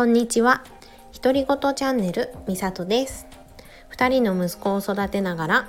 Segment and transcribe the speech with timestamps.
[0.00, 0.64] こんにちは。
[1.12, 3.26] 独り言チャンネルみさとです。
[3.90, 5.68] 二人の息子を育てながら、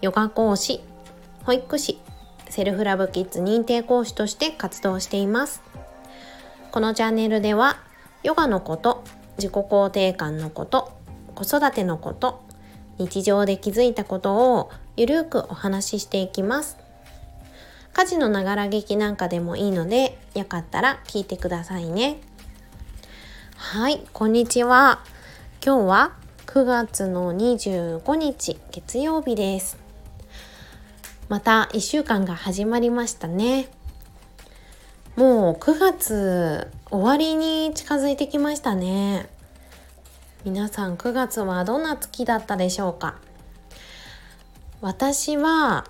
[0.00, 0.80] ヨガ講師、
[1.42, 1.98] 保育士、
[2.48, 5.60] セルフラブキッズ認定講師として活動しています。
[6.70, 7.78] このチャンネルでは、
[8.22, 9.02] ヨガのこと、
[9.38, 10.92] 自己肯定感のこと、
[11.34, 12.44] 子育てのこと、
[12.98, 16.78] 日常で気づいたことをゆるくお話ししていきます。
[17.92, 22.20] 家事のながら劇なんかでもいいので、よかったら聞いてくださいね。
[23.56, 25.00] はい、こんにちは。
[25.64, 26.12] 今日は
[26.46, 29.78] 9月の25日月曜日です。
[31.28, 33.68] また1週間が始まりましたね。
[35.16, 39.28] もう9月終わりに近づいてきましたね。
[40.44, 43.14] 皆さん9月はどんな月だったでしょうか？
[44.80, 45.84] 私は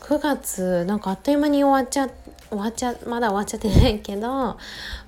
[0.00, 2.10] 9月なんかあっという間に終わっちゃ
[2.50, 4.56] 終わっちゃまだ終わっちゃってないけども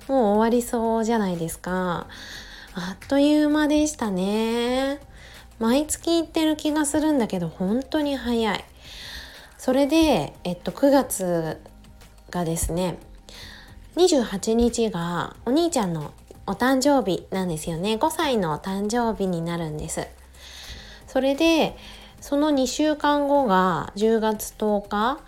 [0.07, 2.07] う終わりそうじゃないですか。
[2.75, 4.99] あっという間でしたね。
[5.59, 8.65] 毎月行ってる気がするんだけど本当に早い。
[9.57, 11.61] それでえっと9月
[12.31, 12.97] がですね
[13.95, 16.11] 28日がお兄ちゃんの
[16.47, 17.93] お誕生日なんですよね。
[17.93, 20.07] 5歳のお誕生日になるんです。
[21.07, 21.77] それで
[22.19, 25.19] その2週間後が10月10日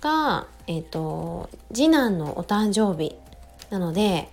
[0.00, 3.14] が、えっ、と、次男のお誕生日
[3.70, 4.28] なので、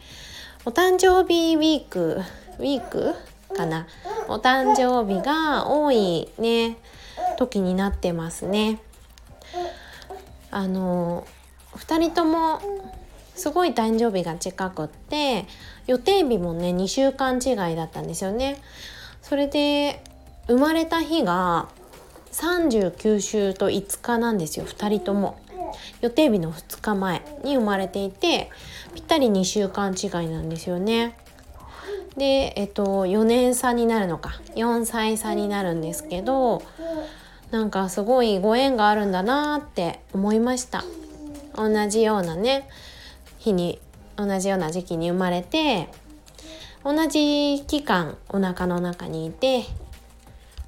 [0.66, 2.22] お誕生日ウィーク、
[2.60, 3.14] ウィーク？
[3.56, 3.88] かな？
[4.28, 6.78] お誕生日が多いね、
[7.38, 8.80] 時になってますね。
[10.52, 11.28] あの、
[11.74, 12.62] 2人とも
[13.36, 15.46] すごい誕生日が近くって、
[15.88, 18.62] 予定日もね、2週間違いだったんですよね。
[19.22, 20.02] それで、
[20.48, 21.70] 生まれた日が
[22.32, 25.40] 39週と5日なんですよ2人とも
[26.02, 28.50] 予定日の2日前に生まれていて
[28.94, 31.18] ぴったり2週間違いなんですよね。
[32.18, 34.40] でえっと4年差になるのか。
[34.56, 36.62] 4歳差になるんですけど
[37.52, 40.84] なんかすごいご縁があるんだなって思いました。
[41.56, 42.68] 同じようなね
[43.38, 43.80] 日に
[44.18, 45.90] 同じような時期に生まれて
[46.84, 49.64] 同じ期間お腹の中にいて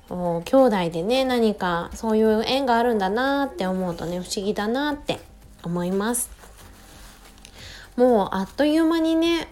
[0.10, 5.20] 兄弟でね何かそういう縁があるんだなって思うとね不思議だなって
[5.64, 6.30] 思います。
[7.98, 9.48] もうあっという間にね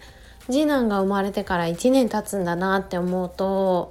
[0.46, 3.90] 次男が生まれてから1年経つんだなって思うと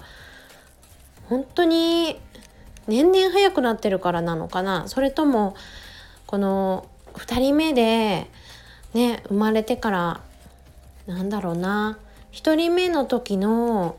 [1.29, 2.19] 本当に
[2.87, 4.87] 年々早くなってるからなのかな。
[4.87, 5.55] それとも
[6.25, 8.27] この2人目で
[8.93, 10.21] ね生まれてから
[11.05, 11.99] なんだろうな
[12.31, 13.97] 1人目の時の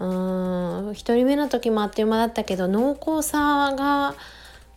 [0.00, 4.14] うーん1人目の時もあっという間だったけど濃厚さが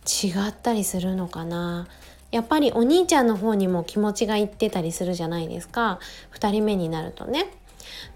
[0.06, 1.88] 違ったりするのかな。
[2.30, 5.98] やっぱりお兄ちゃんの方にも気持ちがいってたりするじゃないですか。
[6.34, 7.46] 2人目になるとね。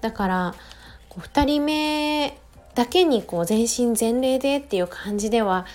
[0.00, 0.54] だから
[1.08, 2.38] こう2人目
[2.74, 5.66] だけにこう全身全霊でっていう感じでは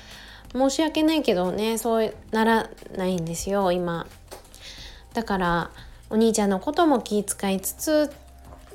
[0.53, 4.05] 申し訳ないけどねそうならないんですよ今。
[5.13, 5.71] だから
[6.09, 8.11] お兄ちゃんのことも気遣いつつ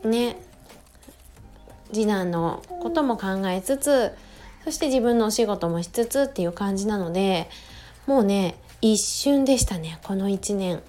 [0.03, 0.37] ね
[1.93, 4.13] 次男のことも考えつつ
[4.65, 7.49] そして自分のお仕事もしつつっていう感じなので
[8.07, 10.83] もうね一瞬でしたねこの1年。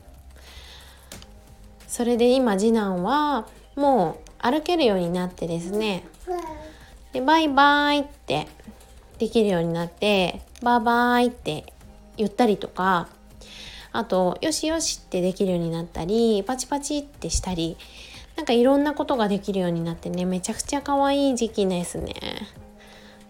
[1.87, 6.03] それで今次男はもう歩けるようになってですね
[7.13, 8.47] でバイバーイって
[9.17, 11.73] できるようになってバイバイって
[12.16, 13.09] 言ったりとか
[13.91, 17.75] あとよしよしってできるようになったりパチパチってしたり
[18.39, 22.13] なんかいろんなことができるようになってねめちゃくちゃ可愛い時期ですね。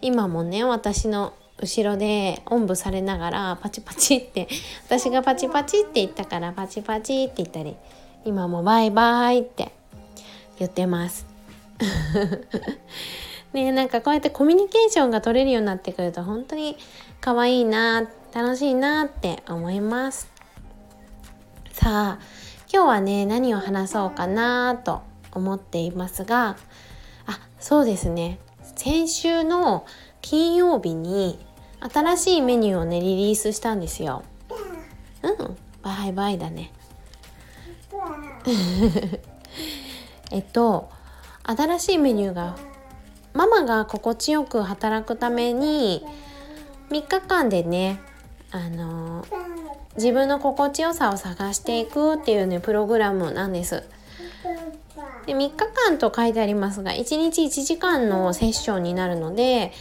[0.03, 4.47] 今もね私の後ろでおんぶされながらパチパチって
[4.85, 7.75] 私がパチパチって言ったからパチパチって言ったり
[8.23, 9.71] 今もバイバイって
[10.59, 11.25] 言ってます。
[13.53, 16.77] ねなんかこうやってコミュニケーションが取れるようになってくると本当に
[17.19, 20.29] 可愛いな楽しいなって思います。
[21.73, 22.38] さあ
[22.71, 25.01] 今日はね何を話そうかなと
[25.31, 26.55] 思っていますが
[27.25, 28.39] あそうですね。
[28.75, 29.85] 先週の
[30.21, 31.39] 金曜日に
[31.79, 34.23] 新しいメニューをねリリースしたんですよ。
[35.23, 36.71] うんバイバイだね。
[40.31, 40.89] えっと
[41.43, 42.55] 新しいメニューが
[43.33, 46.05] ママが心地よく働くために
[46.89, 47.99] 3日間でね
[48.51, 49.25] あの
[49.95, 53.83] 自分の心地よさを探していくっていうねプログラムなんです。
[55.25, 59.71] で3日間と書いてありますが1日1時間のセッションになるので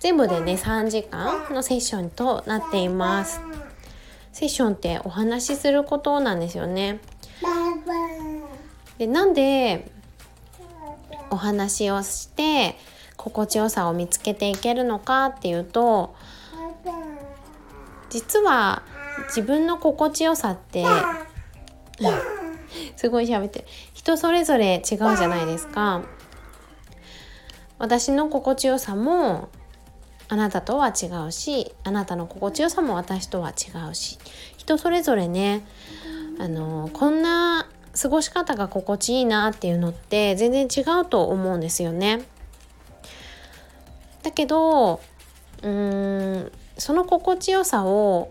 [0.00, 3.40] 全部でね3時間のセッションとなっています。
[4.32, 7.00] セッションってお話しすることなんですよね。
[8.98, 9.90] でなんで
[11.30, 12.76] お話をして
[13.16, 16.14] 心地よさを見つけていけるのかっていうと
[18.10, 18.82] 実は
[19.26, 20.84] 自分の心地よさって
[22.96, 26.02] すごい喋って人それぞれ違うじゃないですか。
[27.78, 29.48] 私の心地よさも
[30.28, 34.18] あなたとは違うしあなたの心地よさも私とは違うし
[34.56, 35.66] 人それぞれね
[36.38, 37.68] あのこんな
[38.00, 42.22] 過ごし方が心地いいなっていうのって全然違うと思うんですよね。
[44.22, 45.00] だけど
[45.62, 48.30] うーんその心地よさを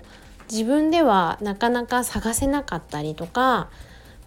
[0.51, 3.69] 自分ではなかなか探せなかったりとか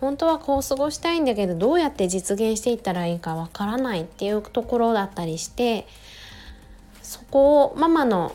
[0.00, 5.87] 本当はこう過ごしたいんだけどどうやって実現していったらいいかわからないっていうところだったりして
[7.03, 8.35] そこをママの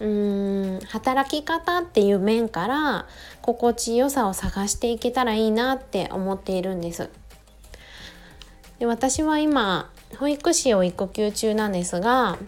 [0.00, 3.06] うーん働き方っていう面から
[3.42, 7.10] 心地よさを探していけたらいいなって思っているんです。
[8.78, 12.38] で私は今保育士を育休中なんですが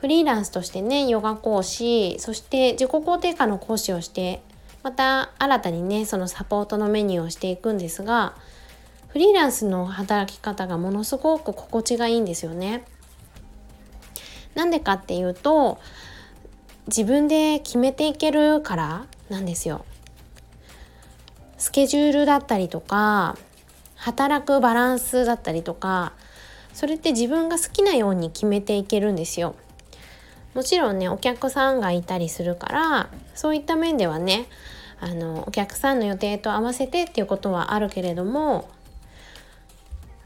[0.00, 4.42] フリーランスとしてねヨガ講師そして自己肯定感の講師をして
[4.82, 8.34] また新たにねそのサポートのメニューをしていくんですが
[9.08, 12.84] フリーランスの働き方がものすごく心地がいいんですよね。
[14.54, 15.78] なんでかっていうと
[16.86, 19.84] 自分で決めていけるからなんですよ。
[21.56, 23.36] スケジュールだったりとか
[23.96, 26.12] 働くバランスだったりとか
[26.72, 29.56] それって自分が好きなように決めていけるんですよ。
[30.54, 34.46] もちろんねお客さんがいたりするからそういった面ではね
[35.00, 38.68] あのお客さんの予定と合わせてっていうことはあるけれども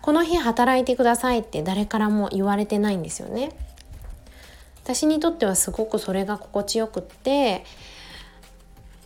[0.00, 3.52] この日働いてくださいって誰からも言われてないんですよね。
[4.82, 7.64] 私にとってはすごくそれが心地よくって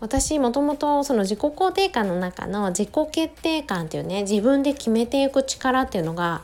[0.01, 6.43] 私もともとその自己肯定感の中の自己決定感っていうね自分で決めていく力っていうのが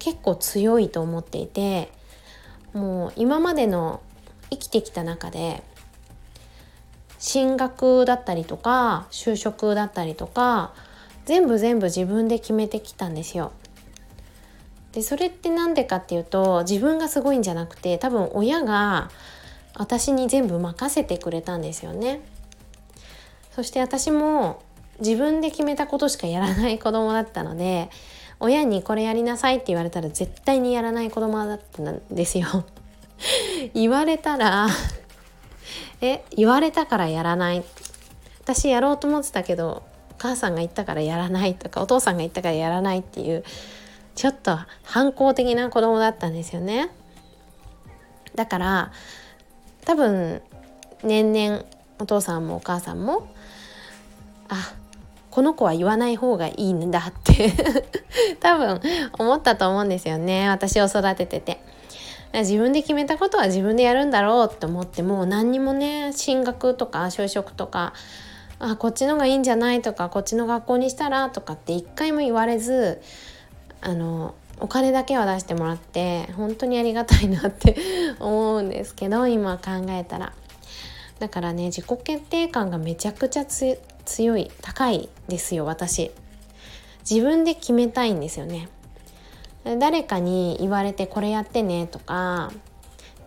[0.00, 1.92] 結構強いと思っていて
[2.72, 4.00] もう今までの
[4.52, 5.62] 生きてきた中で
[7.18, 10.74] 進学だったりとか就職だったりとか
[11.24, 13.52] 全部全部自分で決めてきたんですよ。
[14.92, 19.10] でそれって何でかっていうと自分がすごいんじゃなくて多分親が
[19.74, 22.20] 私に全部任せてくれたんですよね。
[23.52, 24.62] そして私も
[24.98, 27.88] 自分で決めたことしかやらない子供だったので
[28.40, 32.64] 親にこれやりなさいって言われたら絶対にやらない子供だったんですよ。
[33.74, 34.68] 言われたら
[36.00, 37.64] え言われたからやらない？
[38.42, 43.44] 私やろうと思ってたけどお母さんが言ったからやらないとかお父さんが言ったからやらないっていう
[44.14, 46.90] ちょっと反抗的な子供だったんですよね。
[48.34, 48.92] だから
[49.84, 50.42] 多分
[51.02, 51.64] 年々
[51.98, 53.28] お父さんもお母さんも
[54.48, 54.74] あ
[55.30, 57.52] この子は言わない方がいいんだって
[58.40, 58.80] 多分
[59.18, 61.71] 思ったと思うんですよね私を育ててて。
[62.40, 67.92] 自分で決めたことは自分でやるんだろうって思っても何にもね進学とか就職とか
[68.58, 73.02] あこっちのがいいんじゃないとかこっちの学校にしたらとかって一回も言われず
[73.80, 77.76] あのお金だけは出してもらって本当にありがたいなって
[78.20, 80.32] 思うんですけど今考えたら。
[81.18, 86.10] だからね自己決定感がめちゃくちゃ強い高いですよ私。
[87.08, 88.68] 自分で決めたいんですよね。
[89.64, 92.52] 誰かに言われてこれやってねとか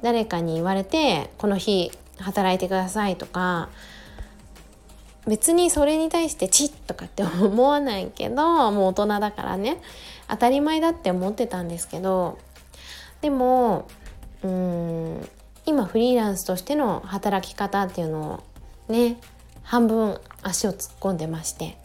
[0.02, 3.70] 誰かに言われてこの日働いてくださいとか
[5.28, 9.82] 別にそれに対してチッとかって思わないけどもう大人だからね。
[10.28, 12.40] 当たり前だって思ってたんですけど
[13.22, 13.88] でも
[14.44, 15.30] うん
[15.68, 18.44] 今フリーランスとしての働き方っていうの
[18.90, 19.18] をね
[19.64, 21.78] 半分足を突っ込んでまして。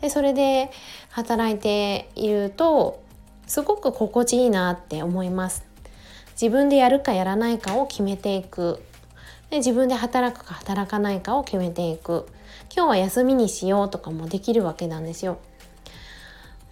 [0.00, 0.70] でそれで
[1.08, 3.02] 働いていると
[3.46, 5.64] すごく心地いいなって思います。
[6.32, 8.82] 自分でやるかやらないかを決めていく。
[9.50, 12.26] で自分で働くか働かないかを決めていく。
[12.74, 15.38] 今日は休みにしようとかもできるわけなんですよ。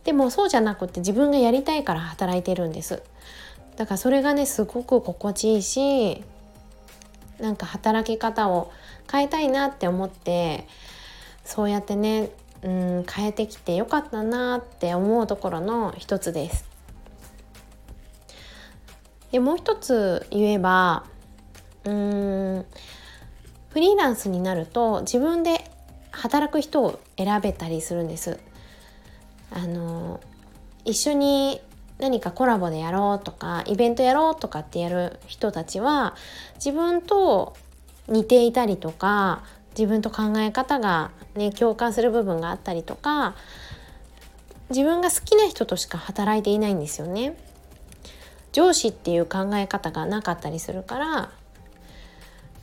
[0.05, 3.03] でもそうじゃなくて自分がやりたいから働いてるんです。
[3.77, 6.23] だからそれがねすごく心地いいし
[7.41, 8.71] なんか働き方を
[9.11, 10.67] 変えたいなって思って
[11.45, 12.31] そうやってね
[12.65, 16.65] うん変えてきてよかったなって思うところの一つです。
[19.31, 21.05] でもう一つ言えば
[21.85, 22.65] うん
[23.69, 25.71] フリーランスになると自分で
[26.11, 28.39] 働く人を選べたりするんです。
[29.51, 30.21] あの
[30.85, 31.61] 一緒に
[31.99, 36.17] 何かコラボでやろうとかイベントやろうとかってやる人たちは
[36.57, 37.55] 自分と
[38.09, 39.43] 似ていたりとか
[39.77, 43.35] 自分と考え方が、ね、共感する部分があったりとか
[44.71, 47.37] 自分が好きな人としか働いていないんですよね。
[48.53, 51.31] 上司っていう考え方がなかったりするから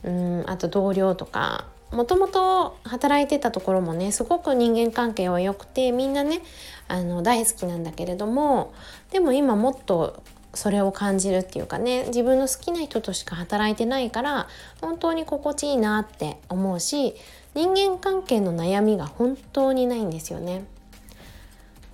[0.04, 6.40] うんあと同僚とかもともと働いてたところもねすごく人間関係は良くてみんなね
[6.88, 8.72] あの大好きなんだけれども
[9.10, 10.22] でも今もっと
[10.54, 14.48] それを感じるっていうかね自分の好きな人としか働いてないから
[14.80, 17.14] 本当に心地いいなって思うし
[17.54, 20.64] 人間関係の悩みが本当にないんですよね。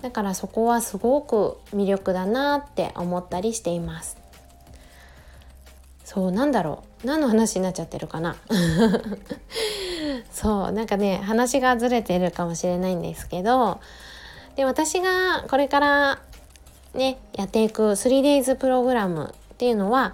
[0.01, 4.17] だからそこはすごく魅力だなって思ったりしています。
[6.05, 8.35] そうなんだろう何の話になっちゃってるかな
[10.33, 13.79] そうなんかね話がずれてるかもしれないんですけど
[14.55, 16.19] で私がこれから
[16.93, 20.13] ねやっていく 3days プログラムっていうのは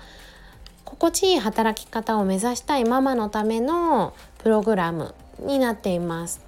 [0.84, 6.42] 心地いい働き方を目指したいママのためのプログラムになっています。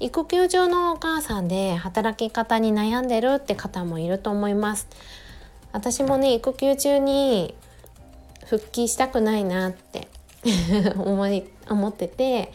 [0.00, 4.88] 育休中のお母さんで働き方に悩んでるって方もいると思います。
[5.72, 7.54] 私もね育休中に
[8.46, 10.08] 復帰したくないなって
[10.96, 12.52] 思い思ってて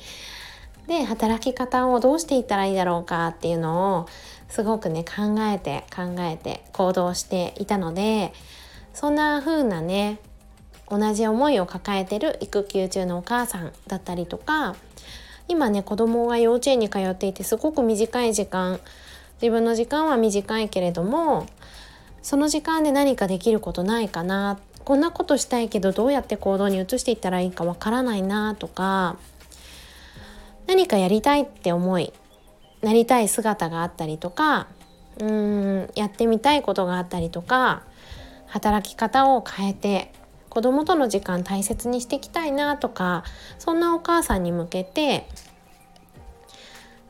[0.87, 4.05] で働き方をどうしていったらいいだろうかっていうのを
[4.53, 8.33] すごくね考えて考えて行動していたので
[8.93, 10.19] そんな風なね
[10.87, 14.75] 同じ思いを抱えてる育休中のお母さんだったりとか
[15.47, 18.79] 今ね子供が幼稚園に通っていてすごく短い時間
[19.41, 21.47] 自分の時間は短いけれども
[22.21, 29.17] その時間で何かできることないかなこんなことしたいけどどうやって行動に移していったらいいかわからないなとか
[30.67, 32.13] 何かやりたいって思い
[32.83, 34.67] なりたい姿があったりとか
[35.17, 37.83] うーんやってみたいことがあったりとか
[38.47, 40.11] 働き方を変えて
[40.49, 43.23] 子供との時間大切にしていきたいなとか
[43.57, 45.27] そんなお母さんに向けて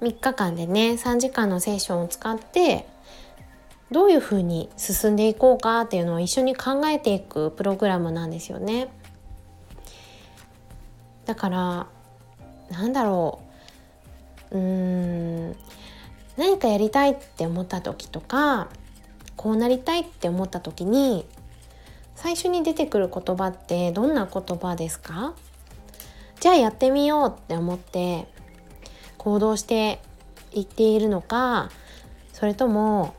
[0.02, 2.88] 3日間でね3時間のセッションを使って
[3.92, 8.88] どういうふうに進んでいこうかっていうのを一緒に考えていくプログラムなんですよね。
[11.26, 11.88] だから
[12.70, 13.53] なんだろう
[14.54, 14.60] うー
[15.52, 15.56] ん。
[16.38, 18.70] 何かやりたいって思った時とか
[19.36, 21.28] こうなりたいって思った時に
[22.16, 25.36] 最初に出てくる言葉ってどんな言葉ですか？
[26.40, 28.28] じゃあやってみようって思って
[29.18, 30.00] 行動して
[30.54, 31.70] いっているのか
[32.34, 33.14] それとも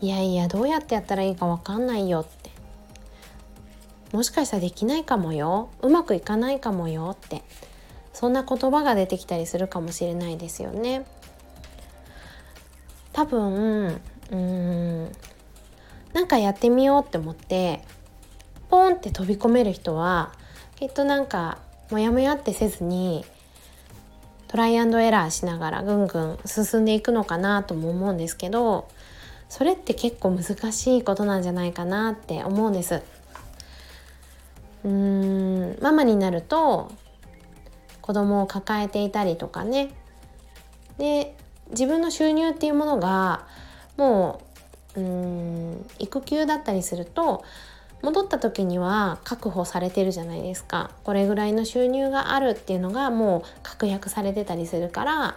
[0.00, 2.50] いやいやどうやってやったらいいか分かんないよって
[4.12, 7.42] もしかしたらできないかもようまくいかないかもよって
[8.12, 11.04] そんな言葉が出てきたりするかもしれないですよね。
[13.12, 14.00] 多分
[14.30, 15.12] うん
[16.12, 17.82] なんかやってみようって思って
[18.70, 20.32] ポンって飛び込める人は
[20.76, 21.58] きっとなんか
[21.90, 23.24] モヤモヤってせずに
[24.48, 28.88] トライアンドエラーしながらぐんぐん進んでいくのかなとも思うんですけど
[29.48, 33.02] それって結構難しいことなんじゃないかなって思うんです。
[34.84, 36.90] うーんママになると
[38.02, 39.94] 子供を抱えていたりとかね。
[40.98, 41.34] で
[41.70, 43.46] 自分の収入っていうものが
[43.96, 44.42] も
[44.94, 47.42] ううん育休だったりすると
[48.02, 50.90] 戻った時には確保されてるじゃないですか。
[51.04, 55.36] これぐらいの収入があるっていうのがもう確約されてたりするから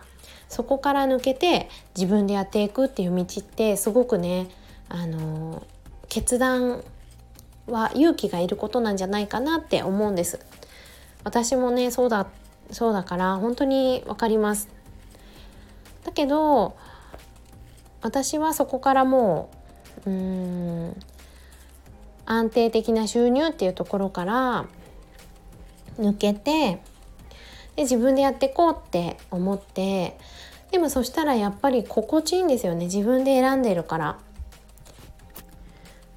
[0.50, 4.48] そこから抜けて自分でやっていくっていう道ってすごくね
[4.89, 5.63] あの
[6.10, 6.84] 決断
[7.67, 10.39] は勇気がいることなんじゃないかなって思うんです。
[11.24, 12.27] 私もねそうだ
[12.72, 14.69] そうだから本当に分かります。
[16.03, 16.75] だけど
[18.01, 19.50] 私はそこからも
[20.05, 20.95] ううん
[22.25, 24.65] 安定的な収入っていうところから
[26.00, 26.79] 抜けて
[27.75, 30.17] で自分でやっていこうって思って
[30.72, 32.86] でもそしたらやっぱり心地いいんですよね。
[32.86, 34.19] 自分で選んでるから。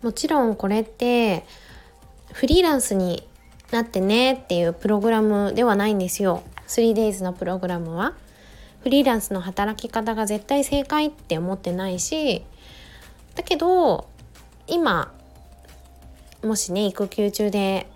[0.03, 1.45] もちろんこれって
[2.33, 3.27] フリーランスに
[3.71, 8.15] なってねっていうプログラムではないんですよ 3days のプログラムは
[8.83, 12.45] フリーランスの働き方が絶対正解って思ってないし
[13.35, 14.09] だけど
[14.67, 15.13] 今
[16.43, 17.89] もしね育休中で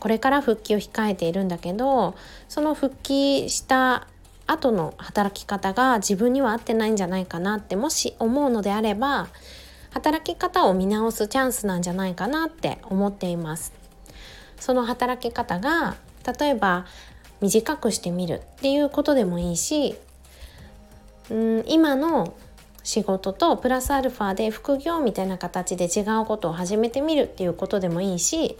[0.00, 2.14] これから復帰を控えているんだけど
[2.48, 4.08] その復帰した
[4.46, 9.28] 後の働き方が自分には合ってないんじゃないかなってもし思うのであれば
[9.90, 13.83] 働き方を見直すチャンスなんじゃないかなって思っています。
[14.64, 15.94] その働き方が
[16.38, 16.86] 例えば
[17.42, 19.94] 短くしてみるっていうことでもいいし
[21.28, 22.34] うん今の
[22.82, 28.56] 仕事とプラスアルファで副業みたいな形で違うことを始めてみるっていうことでもいいし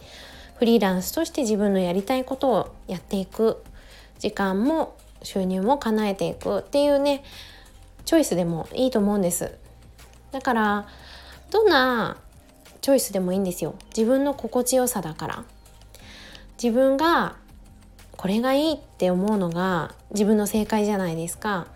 [0.59, 3.63] フリーランスとして自分のやりたいことをやっていく
[4.19, 7.23] 時間も収入も叶えていくっていうね
[8.05, 9.51] チョイスでもいいと思うんです。
[10.31, 10.87] だから
[11.49, 12.17] どんな
[12.81, 13.73] チョイスでもいいんですよ。
[13.87, 15.54] 自分の心地よさだから。
[16.61, 17.35] 自分が
[18.17, 21.67] これがいいって思うのが自分の正解じゃないですか。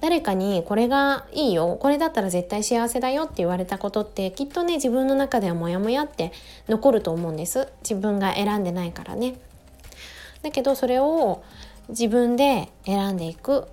[0.00, 6.32] 誰かにこれがいいよこれだったら絶対幸せだよって言われたことってきっとね自分の中ではモヤモヤって
[6.68, 7.68] 残ると思うんです。
[7.82, 9.34] 自分が選んでないからね。
[10.42, 11.42] だけどそれを
[11.90, 13.68] 自分で選んでいく。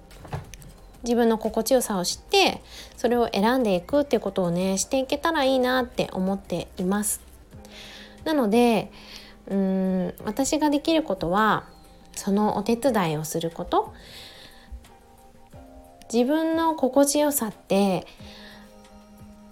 [1.04, 2.62] 自分の心地よさを知って
[2.98, 7.27] それを選んでいくってことをねしていけたらいいなって思っています。
[8.28, 8.92] なので
[9.48, 11.64] うーん私ができることは
[12.14, 13.94] そのお手伝いをすること。
[16.12, 18.08] 自分の心地よさって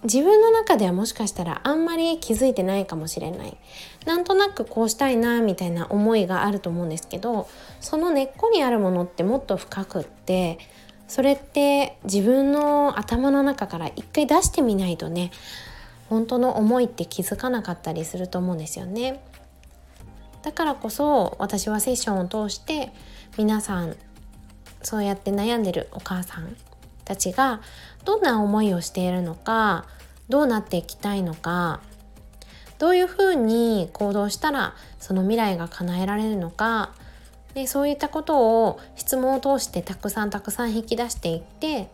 [0.04, 3.56] 自分の中ではもしかしたらあんまり気づいてないかもしれない。
[4.06, 7.48] なんとなくこうしたいなみたいな思いがあると思うんですけど
[7.80, 10.58] その根っこにあるものってもっと深くって
[11.08, 15.30] それって自分の頭の中から一回出してみないとね
[16.08, 19.22] 本当の思いって気づかなかったりすると思うんですよね。
[20.42, 22.92] だからこそ私はセッションを通して
[23.36, 23.96] 皆さん
[24.82, 26.56] そうやって悩んでるお母さん
[27.04, 27.60] たちが
[28.04, 29.86] どんな思いをしているのか
[30.28, 31.80] どうなっていきたいのか
[32.78, 36.92] どういうふうに行動したらその未来が叶えられるのか
[37.54, 41.88] でそういったことを質問を通してたくさんたくさん引き出していって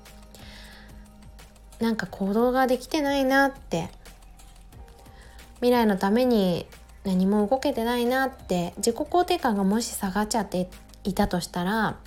[1.80, 3.88] なんか行動ができてないなって
[5.62, 6.66] 未来のために
[7.04, 10.68] 何も動けてないなって自己肯定感がもし下がっちゃって
[11.04, 11.98] いたとしたら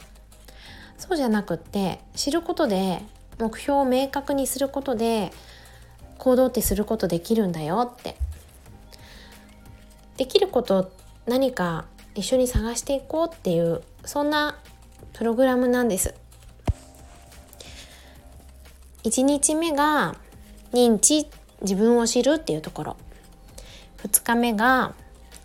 [0.97, 3.01] そうじゃなくって知ることで
[3.39, 5.31] 目標を明確にすることで
[6.17, 8.17] 行動ってすることできるんだよって。
[10.17, 10.91] できること
[11.25, 14.57] 何か一緒に探していこうっていうそんな
[15.13, 16.13] プログラムなんです。
[19.03, 20.15] 1日目が
[20.73, 21.27] 認知
[21.61, 22.97] 自分を知るっていうところ。
[24.05, 24.93] 2日目が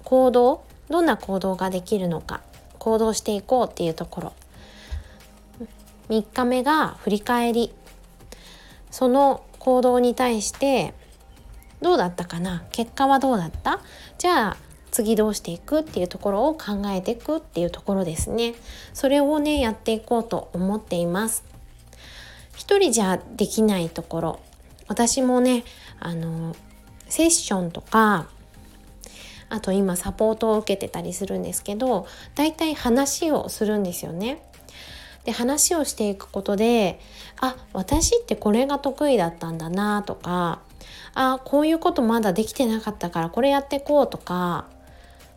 [0.05, 2.43] 行動どんな行動ができるのか
[2.79, 4.33] 行動していこうっていうところ。
[6.09, 7.73] 3日目が振り返り。
[8.91, 10.95] その行動に対して
[11.81, 12.65] どうだったかな？
[12.73, 13.81] 結果はどうだった？
[14.19, 14.57] じゃあ
[14.91, 18.55] 次どうしていくっていうところを考えていくっていうところですね。
[18.93, 21.45] それをねやっていこうと思っています。
[22.57, 24.41] 一人じゃできないところ。
[24.89, 25.65] 私もね
[26.01, 26.57] あの
[27.09, 28.27] セッションとか
[29.51, 34.43] あと今サポートを受けてたりするんですけどだいたい話をするんですよね
[35.25, 36.99] で話をしていくことで
[37.41, 40.63] あ私ってこれが得意だったんだなとか
[41.15, 44.67] あこういうことまだできてなかったからこれやってこうとか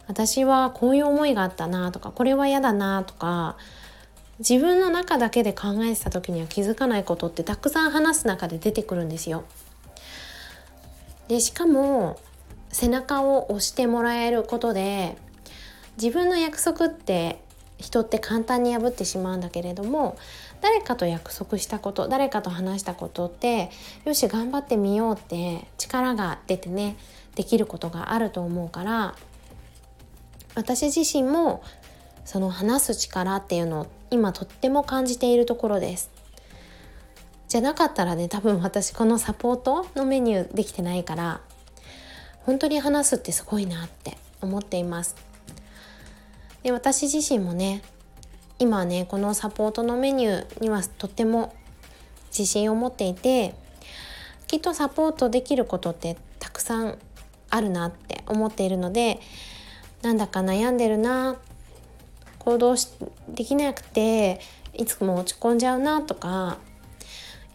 [0.07, 3.57] 私はこういう思いがあったなとかこれは嫌だなとか
[4.39, 9.43] 自分の中だけで考えてた時には気づかないことってたくさん話す中で出てくるんですよ。
[11.27, 12.19] でしかも
[12.73, 15.15] 背中を押してもらえることで
[16.01, 17.41] 自分の約束って
[17.77, 20.17] 人って簡単に破ってしまうんだけれども
[20.61, 23.69] 誰かと約束したこと誰かと話したことって
[24.05, 26.97] よし頑張ってみようって力が出てね
[27.35, 29.15] できることがあると思うから
[30.55, 31.63] 私自身も
[32.25, 36.11] その話す力っていうのを今とっても感じているところです。
[37.49, 41.41] じゃなかったらね多分私このサポートのメニューできてないから
[42.45, 45.15] 本当に話すってすごいなって思っています。
[46.63, 47.81] で私自身もね
[48.59, 51.53] 今ねこのサポートのメニューにはとっても
[52.27, 53.53] 自信を持っていて
[54.47, 56.97] きっとサポートできることってたくさん
[57.49, 59.19] あるなって思っているので
[60.01, 61.37] なんだか悩んでるな
[62.39, 62.75] 行動
[63.29, 64.39] できなくて
[64.73, 66.57] いつも落ち込んじゃうなとか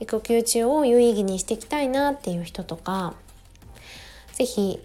[0.00, 3.14] 育休中を有意義にしていきたいなっていう人とか
[4.38, 4.80] 是非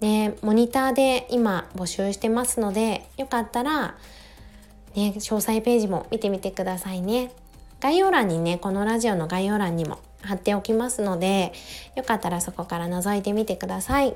[0.00, 3.98] ねモニターで今募集してますのでよかったら
[4.96, 7.30] ね詳細ページも見てみてくださいね
[7.80, 11.52] 概要欄にねこのラジオの概要欄にも貼っておきますので
[11.94, 14.14] よかったらそこから覗いてみてください。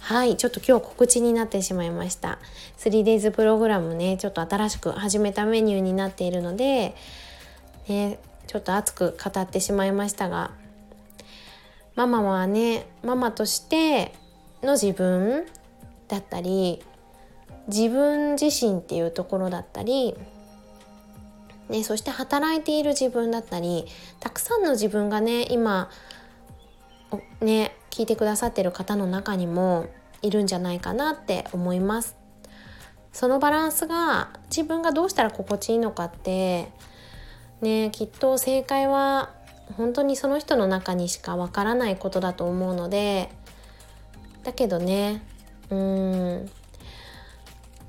[0.00, 2.38] はいちょっと今日告知になってしまいました
[2.78, 6.96] 3days プログラムねちょっと新しく始めたメニューになっているので、
[7.86, 10.52] ね、ちょっと熱く語ってしまいましたが
[12.06, 14.14] ママはねママとして
[14.62, 15.46] の自分
[16.08, 16.82] だったり
[17.68, 20.14] 自分自身っていうところだったり、
[21.68, 23.86] ね、そして働いている自分だったり
[24.18, 25.90] たくさんの自分がね今
[27.40, 29.88] ね聞いてくださってる方の中にも
[30.22, 32.16] いるんじゃないかなって思います。
[33.12, 36.70] そのバランスが自分がどうしたら心地いいのかって
[37.60, 39.34] ねきっと正解は
[39.76, 43.30] 本当にその人の中にしかわからないことだと思うので
[44.42, 45.22] だけどね
[45.70, 46.50] うん。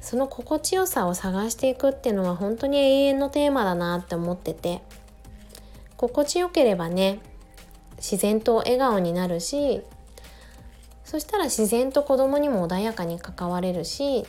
[0.01, 4.81] その心地よさを探していくっていうのは本当に永遠のテーマだなって思ってて
[5.95, 7.19] 心地よければね
[7.97, 9.81] 自然と笑顔になるし
[11.05, 14.25] そしたら自然と子供にも穏やかに関われるし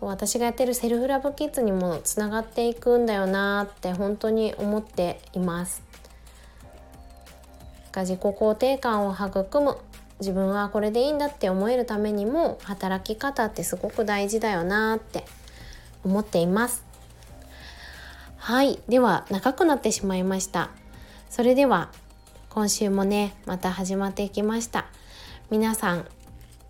[0.00, 5.82] 私がやってるセルフラブキッズにもつながっていくんだよなって本当に思っています。
[7.94, 9.76] 自己肯定感を育む
[10.20, 15.24] 自分はこれでいいんだって思えるためにも働き方ってすごく大事だよなって
[16.04, 16.84] 思っています。
[18.36, 18.80] はい。
[18.88, 20.70] では長くなってしまいました。
[21.28, 21.90] それでは
[22.48, 24.86] 今週もねまた始まっていきました。
[25.50, 26.06] 皆さん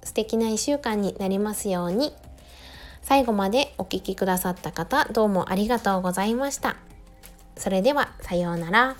[0.03, 2.13] 素敵な1週間になりますように。
[3.03, 6.77] 最後までお聴きくださった方どうもありがとうございました。
[7.57, 8.97] それではさようなら。